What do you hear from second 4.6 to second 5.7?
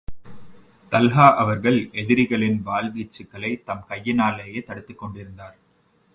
தடுத்துக் கொண்டிருந்தனர்.